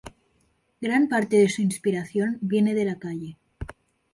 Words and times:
Gran 0.81 1.07
parte 1.09 1.37
de 1.37 1.47
su 1.47 1.61
inspiración 1.61 2.39
viene 2.41 2.73
de 2.73 2.85
la 2.85 2.97
calle. 2.97 3.37